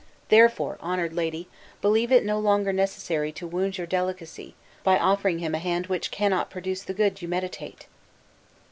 [0.29, 1.47] Therefore, honored lady,
[1.79, 6.09] believe it no longer necessary to wound your delicacy, by offering him a hand, which
[6.09, 7.85] cannot produce the good you meditate!"